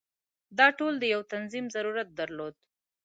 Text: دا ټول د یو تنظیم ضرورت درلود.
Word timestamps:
دا 0.57 0.67
ټول 0.77 0.93
د 0.99 1.03
یو 1.13 1.21
تنظیم 1.33 1.65
ضرورت 1.75 2.07
درلود. 2.19 2.53